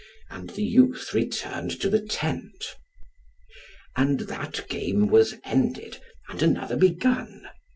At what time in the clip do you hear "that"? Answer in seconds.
4.21-4.67